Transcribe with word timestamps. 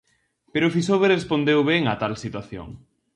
Pero 0.53 0.65
o 0.67 0.73
Fisober 0.75 1.09
respondeu 1.17 1.59
ben 1.69 1.83
a 1.87 1.95
tal 2.01 2.13
situación. 2.23 2.67